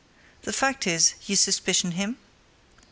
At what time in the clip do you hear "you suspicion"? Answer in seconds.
1.27-1.91